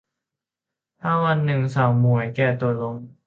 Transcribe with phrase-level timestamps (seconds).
[0.99, 2.95] ถ้าวันนึงสาวหมวยแก่ตัวลง